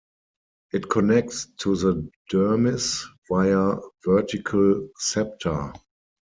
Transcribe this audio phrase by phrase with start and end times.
[0.73, 5.73] It connects to the dermis via vertical septa.